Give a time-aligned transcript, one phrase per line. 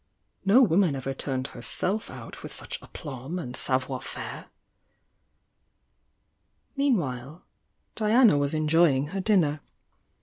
[0.43, 4.47] "No woman ever turned Herself out with such aplomb and savoir faire'"
[6.75, 7.45] Meanwhile
[7.93, 9.61] Diana was enjoying her dinner.